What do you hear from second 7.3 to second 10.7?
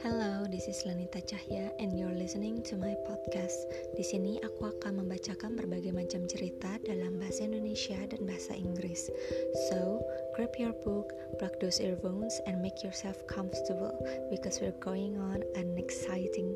Indonesia dan bahasa Inggris. So, grab